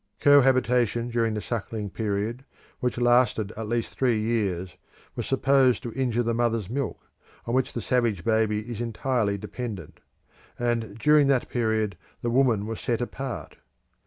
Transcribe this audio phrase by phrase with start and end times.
[0.19, 2.43] Cohabitation during the suckling period,
[2.79, 4.75] which lasted at least three years,
[5.15, 7.03] was supposed to injure the mother's milk,
[7.45, 9.99] on which the savage baby is entirely dependent;
[10.57, 13.57] and during that period the woman was set apart.